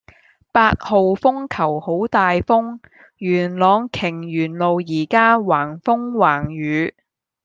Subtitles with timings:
[0.51, 2.79] 八號風球好大風，
[3.17, 6.95] 元朗瓊園路依家橫風橫雨